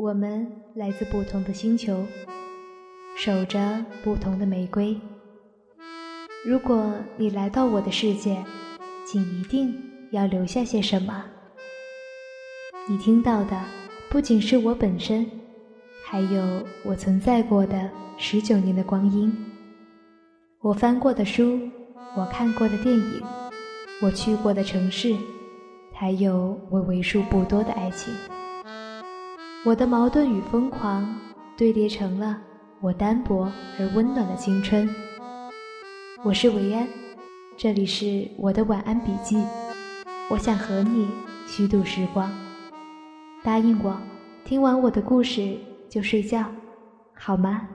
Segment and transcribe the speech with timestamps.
[0.00, 2.02] 我们来自不同的星球，
[3.14, 4.98] 守着不同的玫瑰。
[6.42, 8.42] 如果你来到我的世界，
[9.04, 9.74] 请一定
[10.10, 11.22] 要留下些什么。
[12.88, 13.62] 你听到的
[14.08, 15.30] 不仅是我本身，
[16.02, 19.30] 还有我存在过的十九年的光阴，
[20.62, 21.60] 我翻过的书，
[22.16, 23.22] 我看过的电影，
[24.00, 25.14] 我去过的城市，
[25.92, 28.14] 还有我为数不多的爱情。
[29.62, 31.06] 我的矛盾与疯狂
[31.54, 32.40] 堆叠成了
[32.80, 34.88] 我单薄而温暖的青春。
[36.24, 36.88] 我是维安，
[37.58, 39.36] 这里是我的晚安笔记。
[40.30, 41.10] 我想和你
[41.46, 42.32] 虚度时光，
[43.42, 43.94] 答应我，
[44.46, 45.58] 听完我的故事
[45.90, 46.46] 就睡觉，
[47.12, 47.68] 好吗？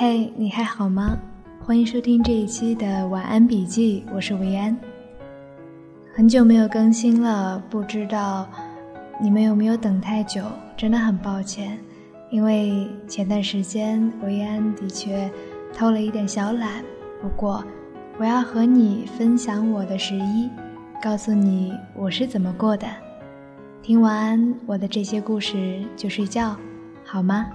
[0.00, 1.18] 嘿，你还好吗？
[1.60, 4.78] 欢迎收听这一期的晚安笔记，我是维安。
[6.14, 8.48] 很久没有更新了，不知道
[9.20, 10.44] 你们有没有等太久？
[10.76, 11.76] 真的很抱歉，
[12.30, 15.28] 因为前段时间维安的确
[15.74, 16.84] 偷了一点小懒。
[17.20, 17.64] 不过，
[18.18, 20.48] 我要和你分享我的十一，
[21.02, 22.86] 告诉你我是怎么过的。
[23.82, 26.54] 听完我的这些故事就睡觉，
[27.04, 27.46] 好吗？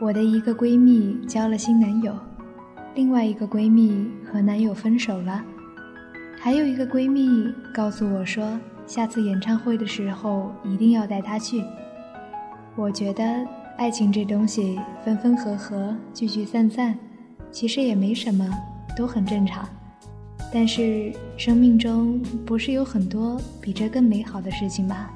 [0.00, 2.14] 我的一个闺蜜交了新男友，
[2.94, 5.44] 另外一个闺蜜和男友分手了，
[6.38, 11.62] 还有一个闺蜜告诉我说，下次演唱会的时候一定要带她去。
[12.76, 13.46] 我觉得
[13.76, 16.98] 爱情这东西分分合合、聚聚散散，
[17.50, 18.48] 其实也没什么，
[18.96, 19.68] 都很正常。
[20.50, 25.10] 但是生命中不是有很多比这更美好的事情吗？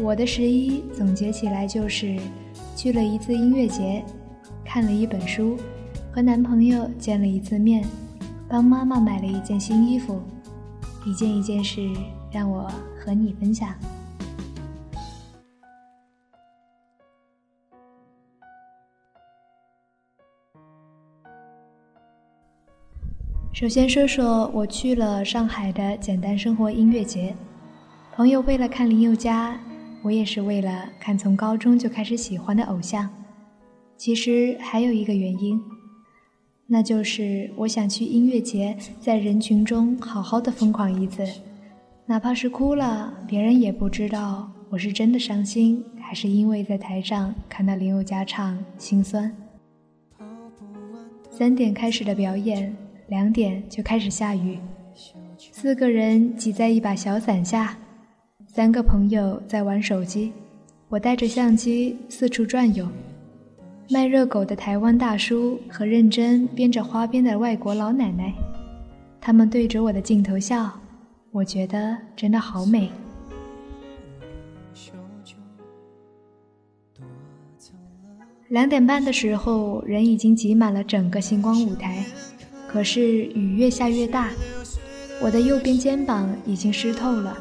[0.00, 2.18] 我的十一总结起来就是：
[2.74, 4.04] 去了一次音乐节，
[4.64, 5.56] 看了一本书，
[6.12, 7.84] 和男朋友见了一次面，
[8.48, 10.20] 帮妈妈买了一件新衣服，
[11.06, 11.88] 一件一件事
[12.32, 12.68] 让我
[12.98, 13.72] 和你分享。
[23.52, 27.34] 首先说说我去了上海的简单生活音乐节，
[28.12, 29.56] 朋友为了看林宥嘉。
[30.04, 33.08] 我也是为了看从高中就开始喜欢的偶像，
[33.96, 35.58] 其实还有一个原因，
[36.66, 41.26] 那就是我想去音乐节，在人群中好好的疯狂一次，
[42.04, 49.34] 哪怕是哭了，别人也不知道我是真的伤心，还是因为在台上看到林宥嘉唱心酸。
[51.30, 52.76] 三点开始的表演，
[53.08, 54.58] 两点就开始下雨，
[55.38, 57.78] 四个人挤在一把小伞下。
[58.54, 60.32] 三个朋友在玩手机，
[60.88, 62.86] 我带着相机四处转悠。
[63.90, 68.32] 卖热狗的台湾大叔和认真编着花边的外国老奶奶，
[69.20, 70.70] 他们对着我的镜头笑，
[71.32, 72.88] 我觉得真的好美。
[78.50, 82.04] 两点半的时候，人已经挤满了整个星光舞台，
[82.68, 84.30] 可是雨越下越大，
[85.20, 87.36] 我的右边肩膀已经湿透了。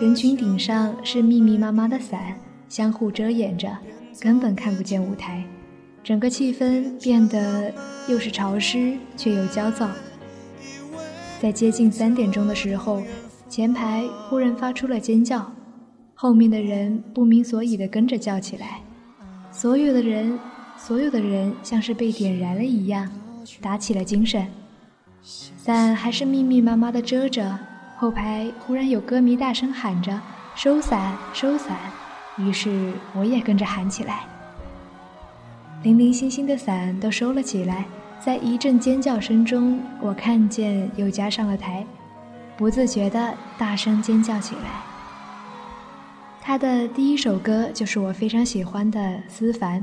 [0.00, 3.76] 人群顶上是密密麻麻的伞，相互遮掩着，
[4.20, 5.42] 根本看不见舞台。
[6.04, 7.72] 整个气氛变得
[8.06, 9.90] 又是潮湿却又焦躁。
[11.40, 13.02] 在接近三点钟的时候，
[13.48, 15.50] 前排忽然发出了尖叫，
[16.14, 18.80] 后面的人不明所以的跟着叫起来。
[19.50, 20.38] 所有的人，
[20.76, 23.10] 所有的人像是被点燃了一样，
[23.60, 24.46] 打起了精神。
[25.22, 27.58] 伞还是密密麻麻的遮着。
[28.00, 30.16] 后排忽然有歌迷大声喊着
[30.54, 31.76] “收伞，收伞”，
[32.38, 34.20] 于是我也跟着喊起来。
[35.82, 37.84] 零零星星的伞都收了起来，
[38.24, 41.84] 在一阵尖叫声中，我看见又加上了台，
[42.56, 44.80] 不自觉地大声尖叫起来。
[46.40, 49.80] 他的第一首歌就是我非常喜欢的《思凡》。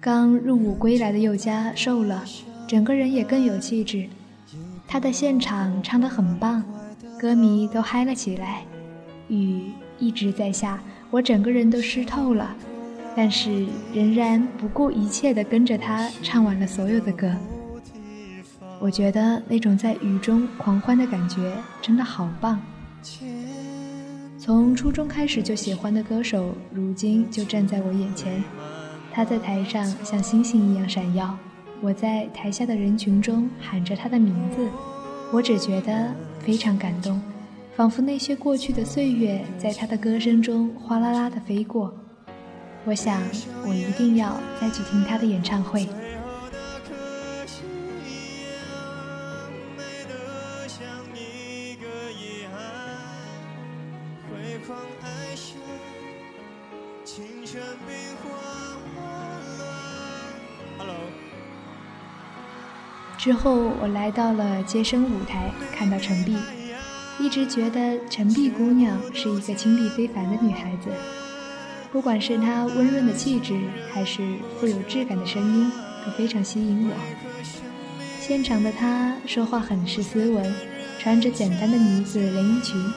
[0.00, 2.24] 刚入伍归来的宥嘉瘦了，
[2.66, 4.08] 整个人也更有气质。
[4.92, 6.62] 他的现场唱得很棒，
[7.18, 8.62] 歌迷都嗨了起来。
[9.28, 10.78] 雨一直在下，
[11.10, 12.54] 我整个人都湿透了，
[13.16, 17.34] 但是仍然不顾一切地跟着他唱完了所有的歌。
[18.78, 22.60] 我觉得那种在雨中狂欢的感觉真的好棒。
[24.38, 28.44] 从初中开始就喜欢的歌手，如今就站在我眼前。
[29.10, 31.34] 他在台上像星星一样闪耀。
[31.82, 34.68] 我在台下的人群中喊着他的名字，
[35.32, 37.20] 我只觉得非常感动，
[37.74, 41.92] 仿佛那些过去的岁月在他的歌声中哗啦啦的飞过。
[42.84, 43.20] 我想，
[43.66, 45.88] 我一定要再去听他的演唱会。
[63.22, 66.36] 之后，我来到了接生舞台，看到陈碧，
[67.20, 70.88] 一直觉得陈碧姑娘是一个清丽非凡的女孩子，
[71.92, 73.60] 不管是她温润的气质，
[73.92, 75.70] 还是富有质感的声音，
[76.04, 76.94] 都非常吸引我。
[78.18, 80.52] 现场的她说话很是斯文，
[80.98, 82.92] 穿着简单的呢子连衣裙，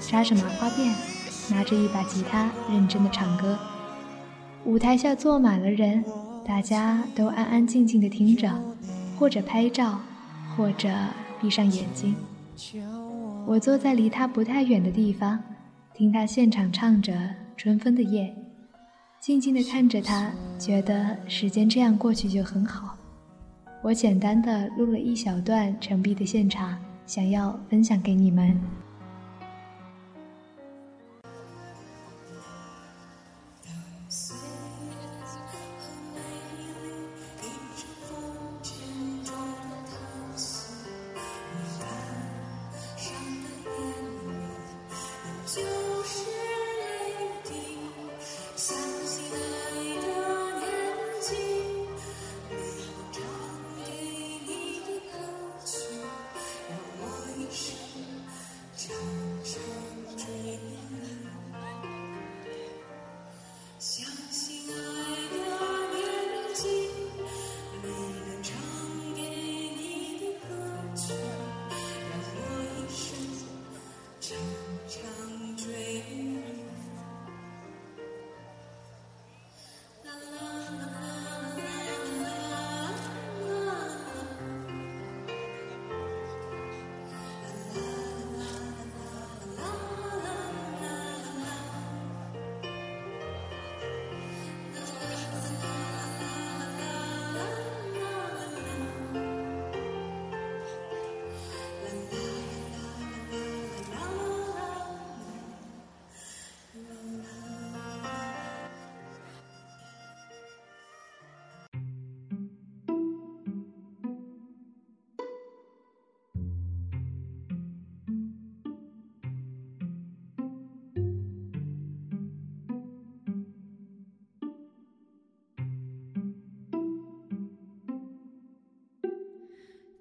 [0.00, 0.94] 扎着麻花辫，
[1.50, 3.58] 拿着一把吉他，认真的唱歌。
[4.64, 6.02] 舞台下坐满了人，
[6.46, 8.50] 大家都安安静静的听着。
[9.18, 9.98] 或者拍照，
[10.56, 10.88] 或者
[11.40, 12.14] 闭上眼睛。
[13.46, 15.38] 我坐在离他不太远的地方，
[15.92, 17.12] 听他现场唱着
[17.56, 18.24] 《春风的夜》，
[19.18, 22.96] 静静地看着他，觉得时间这样过去就很好。
[23.82, 28.60] 我简单的录了一小段陈碧的现场，想要分享给你们。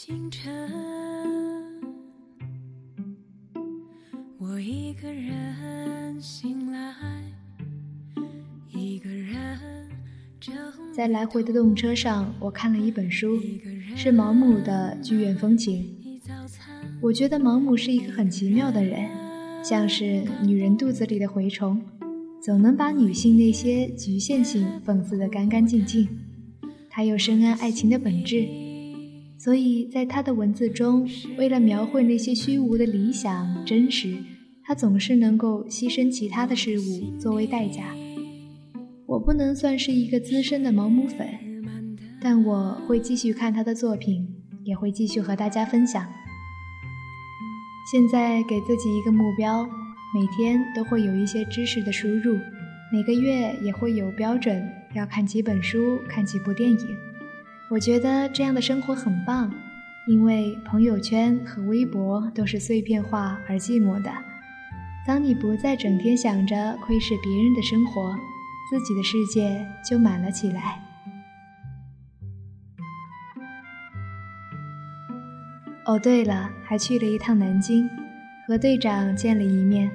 [0.00, 0.48] 清晨，
[4.38, 6.94] 我一个人醒来，
[8.72, 9.36] 一个人
[10.94, 13.40] 在来回的动车上，我看了一本书，
[13.96, 15.82] 是毛姆的《剧院风情》。
[17.02, 19.10] 我觉得毛姆是一个很奇妙的人，
[19.64, 21.82] 像是女人肚子里的蛔虫，
[22.40, 26.08] 总能把女性那些局限性讽刺得干干净净。
[26.88, 28.67] 他又深谙爱情的本质。
[29.38, 34.16] 所以在他的文字中，为了描绘那些虚无的理想真实，
[34.64, 37.94] 他总是能够牺牲其他的事物作为代价。
[39.06, 41.26] 我不能算是一个资深的毛姆粉，
[42.20, 44.26] 但我会继续看他的作品，
[44.64, 46.04] 也会继续和大家分享。
[47.92, 49.64] 现在给自己一个目标，
[50.12, 52.36] 每天都会有一些知识的输入，
[52.92, 54.62] 每个月也会有标准，
[54.96, 57.07] 要看几本书，看几部电影。
[57.70, 59.52] 我觉得这样的生活很棒，
[60.06, 64.10] 因为朋友圈和微博都是碎片化而寂寞的。
[65.06, 68.14] 当你不再整天想着窥视别人的生活，
[68.70, 70.82] 自己的世界就满了起来。
[75.84, 77.86] 哦，对了，还去了一趟南京，
[78.46, 79.90] 和队长见了一面。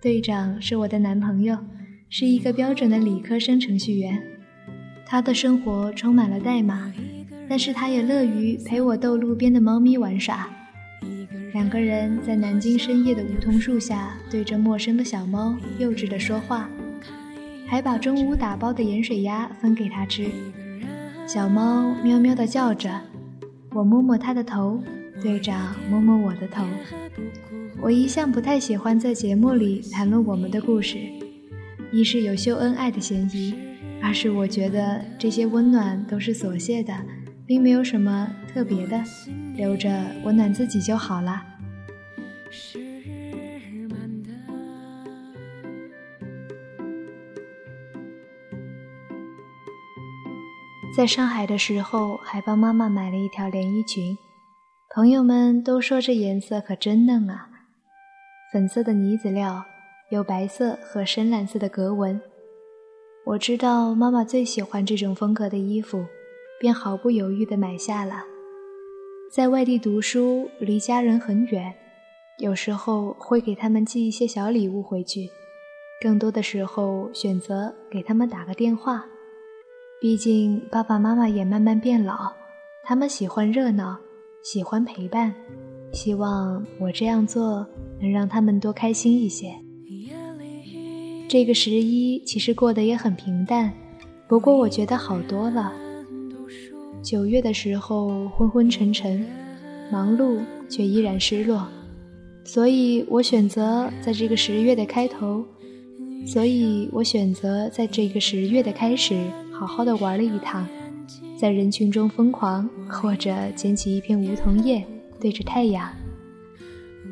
[0.00, 1.58] 队长是我的男朋友，
[2.08, 4.37] 是一个标准的理科生程序员。
[5.10, 6.92] 他的生活充满了代码，
[7.48, 10.46] 但是他也乐于陪我逗路边的猫咪玩耍。
[11.54, 16.68] 两个人在南京深夜的梧桐树下，对着陌生的小猫幼稚地说话，
[17.66, 20.26] 还把中午打包的盐水鸭分给它吃。
[21.26, 23.00] 小猫喵喵地叫着，
[23.72, 24.78] 我摸摸它的头，
[25.22, 26.62] 队长摸摸我的头。
[27.80, 30.98] 我一向不太喜欢在节目里谈论我们的故事，
[31.90, 33.54] 一是有秀恩爱的嫌疑，
[34.02, 36.94] 而是我觉得这些温暖都是琐屑的。
[37.48, 39.02] 并没有什么特别的，
[39.56, 39.88] 留着
[40.22, 41.42] 温暖自己就好了。
[50.94, 54.18] 在上海的时候，还帮妈妈买了一条连衣裙，
[54.94, 57.48] 朋友们都说这颜色可真嫩啊，
[58.52, 59.64] 粉色的呢子料，
[60.10, 62.20] 有白色和深蓝色的格纹。
[63.28, 66.04] 我知道妈妈最喜欢这种风格的衣服。
[66.60, 68.24] 便毫不犹豫地买下了。
[69.30, 71.72] 在外地读书，离家人很远，
[72.38, 75.30] 有时候会给他们寄一些小礼物回去，
[76.02, 79.06] 更多的时候选择给他们打个电话。
[80.00, 82.32] 毕竟爸爸妈妈也慢慢变老，
[82.82, 83.96] 他们喜欢热闹，
[84.42, 85.32] 喜欢陪伴，
[85.92, 87.64] 希望我这样做
[88.00, 89.54] 能让他们多开心一些。
[91.28, 93.70] 这个十一其实过得也很平淡，
[94.26, 95.70] 不过我觉得好多了。
[97.02, 99.26] 九月的时候昏昏沉沉，
[99.92, 100.38] 忙碌
[100.70, 101.68] 却依然失落，
[102.44, 105.44] 所以我选择在这个十月的开头，
[106.26, 109.14] 所以我选择在这个十月的开始，
[109.52, 110.66] 好好的玩了一趟，
[111.38, 114.82] 在人群中疯狂，或者捡起一片梧桐叶，
[115.20, 115.92] 对着太阳。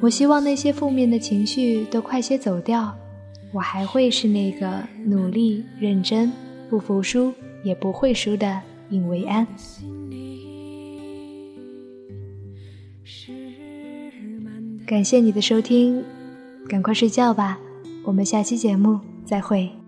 [0.00, 2.92] 我希望那些负面的情绪都快些走掉，
[3.52, 6.32] 我还会是那个努力、认真、
[6.68, 8.60] 不服输也不会输的。
[8.90, 9.46] 尹维安，
[14.84, 16.02] 感谢你的收听，
[16.68, 17.58] 赶快睡觉吧，
[18.02, 19.79] 我们下期节目再会。